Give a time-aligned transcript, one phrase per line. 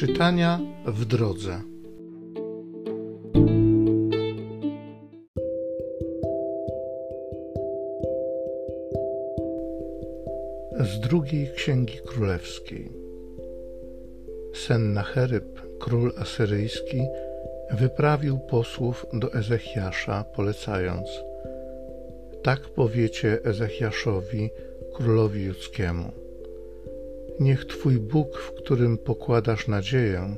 [0.00, 1.60] Czytania w drodze.
[10.80, 12.92] Z drugiej księgi królewskiej.
[14.54, 17.00] Sennacheryb, król asyryjski,
[17.70, 21.08] wyprawił posłów do Ezechiasza, polecając:
[22.42, 24.50] Tak powiecie Ezechiaszowi,
[24.94, 26.12] królowi judzkiemu
[27.40, 30.36] Niech Twój Bóg, w którym pokładasz nadzieję,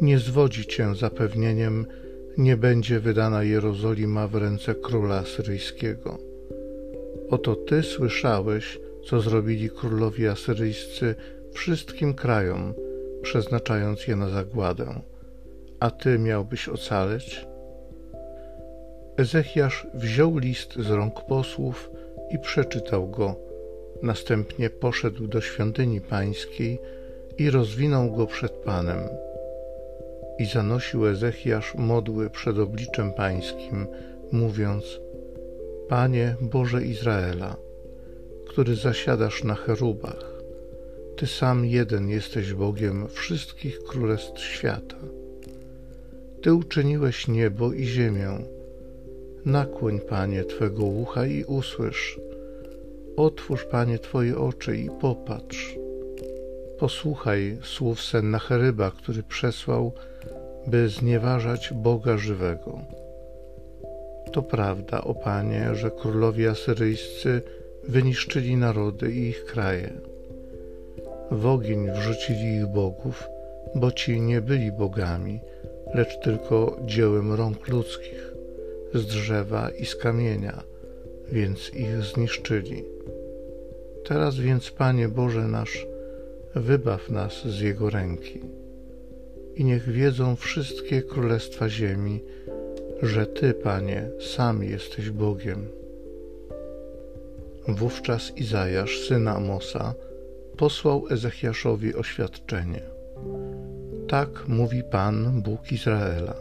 [0.00, 1.86] nie zwodzi Cię zapewnieniem,
[2.38, 6.18] nie będzie wydana Jerozolima w ręce króla asyryjskiego.
[7.30, 11.14] Oto Ty słyszałeś, co zrobili królowie asyryjscy
[11.52, 12.74] wszystkim krajom,
[13.22, 15.00] przeznaczając je na zagładę.
[15.80, 17.46] A Ty miałbyś ocaleć?
[19.16, 21.90] Ezechiasz wziął list z rąk posłów
[22.30, 23.51] i przeczytał go
[24.02, 26.78] Następnie poszedł do świątyni pańskiej
[27.38, 28.98] i rozwinął go przed Panem.
[30.38, 33.86] I zanosił Ezechiasz modły przed obliczem pańskim,
[34.32, 35.00] mówiąc:
[35.88, 37.56] Panie Boże Izraela,
[38.48, 40.32] który zasiadasz na cherubach,
[41.16, 44.96] Ty sam jeden jesteś Bogiem wszystkich królestw świata.
[46.42, 48.38] Ty uczyniłeś niebo i ziemię.
[49.44, 52.20] Nakłoń, Panie, Twego ucha i usłysz
[53.16, 55.76] Otwórz, Panie, Twoje oczy i popatrz.
[56.78, 59.92] Posłuchaj słów Sennacheryba, który przesłał,
[60.66, 62.78] by znieważać Boga żywego.
[64.32, 67.42] To prawda, o Panie, że królowie asyryjscy
[67.88, 69.92] wyniszczyli narody i ich kraje.
[71.30, 73.28] W ogień wrzucili ich bogów,
[73.74, 75.40] bo ci nie byli bogami,
[75.94, 78.32] lecz tylko dziełem rąk ludzkich,
[78.94, 80.62] z drzewa i z kamienia,
[81.32, 82.91] więc ich zniszczyli.
[84.04, 85.86] Teraz więc, Panie Boże nasz,
[86.54, 88.40] wybaw nas z Jego ręki
[89.54, 92.22] i niech wiedzą wszystkie królestwa ziemi,
[93.02, 95.68] że Ty, Panie, sam jesteś Bogiem.
[97.68, 99.94] Wówczas Izajasz, syn Amosa,
[100.56, 102.82] posłał Ezechiaszowi oświadczenie.
[104.08, 106.34] Tak mówi Pan, Bóg Izraela.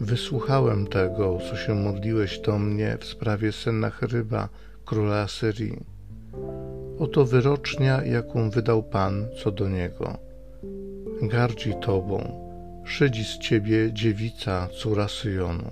[0.00, 4.48] Wysłuchałem tego, co się modliłeś do mnie w sprawie Sennacheryba,
[4.84, 5.99] króla Asyrii
[7.00, 10.18] Oto wyrocznia, jaką wydał Pan co do niego.
[11.22, 12.32] Gardzi Tobą,
[12.84, 15.70] szydzi z Ciebie dziewica, córa Syjonu.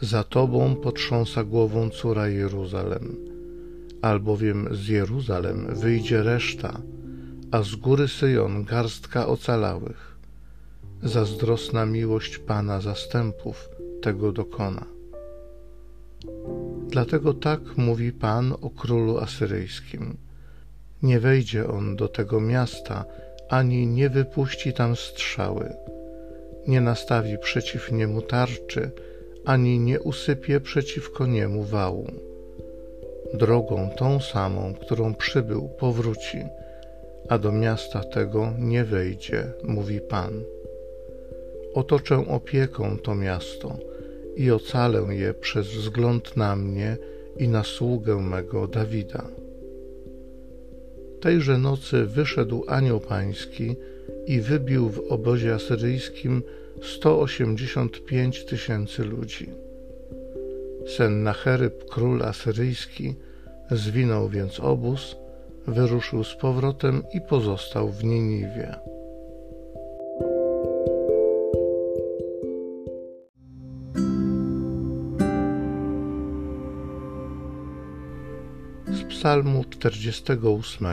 [0.00, 3.16] Za Tobą potrząsa głową córa Jeruzalem,
[4.02, 6.80] albowiem z Jeruzalem wyjdzie reszta,
[7.50, 10.16] a z góry Syjon garstka ocalałych.
[11.02, 13.68] Zazdrosna miłość Pana zastępów
[14.02, 14.86] tego dokona.
[16.96, 20.16] Dlatego tak mówi Pan o królu asyryjskim.
[21.02, 23.04] Nie wejdzie on do tego miasta,
[23.48, 25.72] ani nie wypuści tam strzały.
[26.66, 28.90] Nie nastawi przeciw niemu tarczy,
[29.44, 32.06] ani nie usypie przeciwko niemu wału.
[33.34, 36.38] Drogą tą samą, którą przybył, powróci,
[37.28, 40.44] a do miasta tego nie wejdzie, mówi Pan.
[41.74, 43.95] Otoczę opieką to miasto
[44.36, 46.96] i ocalę je przez wzgląd na mnie
[47.36, 49.28] i na sługę mego Dawida.
[51.20, 53.76] Tejże nocy wyszedł anioł pański
[54.26, 56.42] i wybił w obozie asyryjskim
[56.82, 59.50] sto osiemdziesiąt pięć tysięcy ludzi.
[60.96, 63.14] Sennacheryb, król asyryjski,
[63.70, 65.16] zwinął więc obóz,
[65.66, 68.95] wyruszył z powrotem i pozostał w Niniwie.
[79.08, 80.86] Psalmu 48.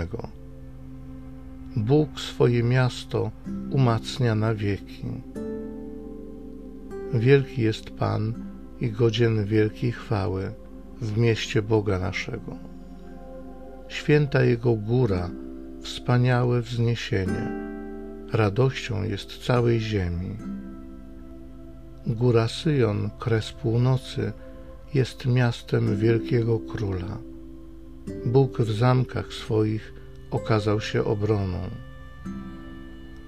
[1.75, 3.31] Bóg swoje miasto
[3.71, 5.07] umacnia na wieki.
[7.13, 8.33] Wielki jest Pan
[8.81, 10.51] i godzien wielkiej chwały
[11.01, 12.57] w mieście Boga naszego.
[13.87, 15.29] Święta Jego góra,
[15.81, 17.51] wspaniałe wzniesienie,
[18.31, 20.37] radością jest całej ziemi.
[22.07, 24.31] Góra Syjon, kres północy,
[24.93, 27.32] jest miastem wielkiego króla
[28.25, 29.93] Bóg w zamkach swoich
[30.31, 31.69] okazał się obroną.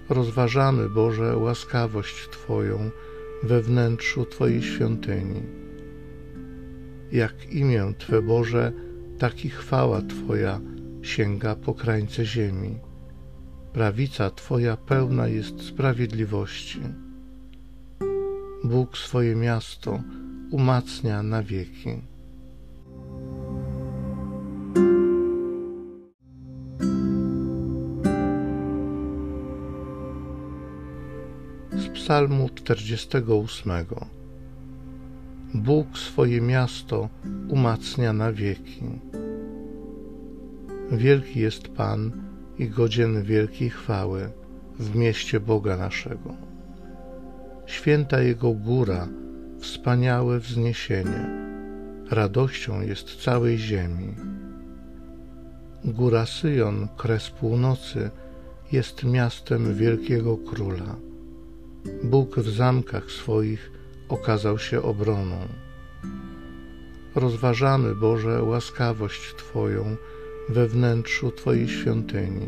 [0.09, 2.89] Rozważamy, Boże, łaskawość Twoją
[3.43, 5.43] we wnętrzu Twojej świątyni.
[7.11, 8.71] Jak imię Twe Boże,
[9.17, 10.61] tak i chwała Twoja
[11.01, 12.77] sięga po krańce ziemi.
[13.73, 16.81] Prawica Twoja pełna jest sprawiedliwości.
[18.63, 20.03] Bóg swoje miasto
[20.51, 22.01] umacnia na wieki.
[32.05, 33.71] Psalmu 48.
[35.53, 37.09] Bóg swoje miasto
[37.49, 38.85] umacnia na wieki.
[40.91, 42.11] Wielki jest Pan
[42.59, 44.29] i godzien wielkiej chwały
[44.79, 46.33] w mieście Boga naszego.
[47.65, 49.07] Święta Jego góra,
[49.59, 51.29] wspaniałe wzniesienie,
[52.11, 54.15] radością jest całej ziemi.
[55.85, 58.09] Góra Syjon, kres północy,
[58.71, 60.95] jest miastem wielkiego króla.
[62.03, 63.71] Bóg w zamkach swoich
[64.09, 65.47] okazał się obroną.
[67.15, 69.95] Rozważamy, Boże, łaskawość Twoją
[70.49, 72.47] we wnętrzu Twojej świątyni.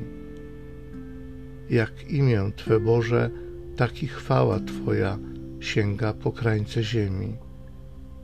[1.69, 3.29] Jak imię Twe Boże,
[3.75, 5.17] taki chwała Twoja
[5.59, 7.35] sięga po krańce ziemi.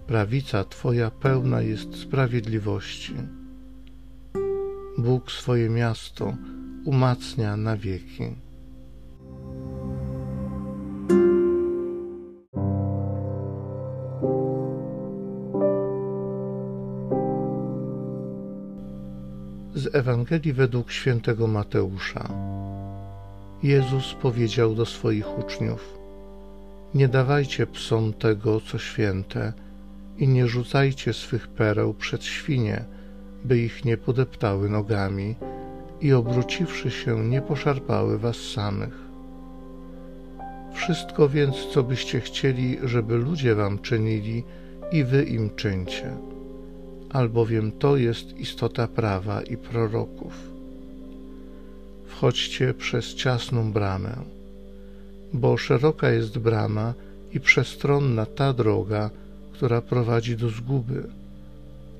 [0.08, 3.14] Prawica Twoja pełna jest sprawiedliwości.
[4.98, 6.38] Bóg swoje miasto
[6.86, 8.36] umacnia na wieki.
[19.94, 22.30] Ewangelii według świętego Mateusza.
[23.64, 25.98] Jezus powiedział do swoich uczniów:
[26.94, 29.54] Nie dawajcie psom tego, co święte,
[30.18, 32.86] i nie rzucajcie swych pereł przed świnie,
[33.46, 35.36] by ich nie podeptały nogami
[36.02, 38.98] i obróciwszy się, nie poszarpały was samych.
[40.74, 44.44] Wszystko więc, co byście chcieli, żeby ludzie wam czynili,
[44.92, 46.18] i wy im czyńcie
[47.14, 50.34] albowiem to jest istota prawa i proroków.
[52.08, 54.16] Wchodźcie przez ciasną bramę,
[55.34, 56.94] bo szeroka jest brama
[57.34, 59.10] i przestronna ta droga,
[59.54, 61.04] która prowadzi do zguby,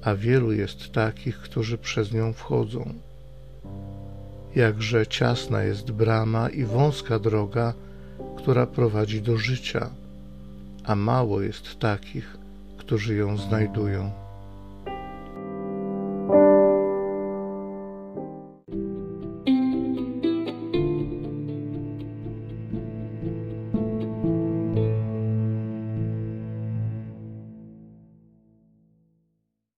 [0.02, 2.94] a wielu jest takich, którzy przez nią wchodzą.
[4.56, 7.74] Jakże ciasna jest brama i wąska droga,
[8.38, 9.90] która prowadzi do życia,
[10.84, 12.38] a mało jest takich,
[12.78, 14.23] którzy ją znajdują.